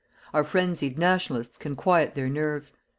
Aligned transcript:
Our 0.33 0.43
frenzied 0.43 0.97
"Nationalists" 0.97 1.59
can 1.59 1.75
quiet 1.75 2.15
their 2.15 2.27
nerves. 2.27 2.71